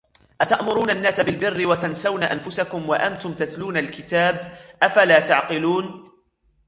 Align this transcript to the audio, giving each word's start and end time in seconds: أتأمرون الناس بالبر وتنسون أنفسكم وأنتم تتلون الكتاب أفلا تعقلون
أتأمرون 0.41 0.89
الناس 0.89 1.19
بالبر 1.19 1.67
وتنسون 1.67 2.23
أنفسكم 2.23 2.89
وأنتم 2.89 3.33
تتلون 3.33 3.77
الكتاب 3.77 4.57
أفلا 4.83 5.19
تعقلون 5.19 6.09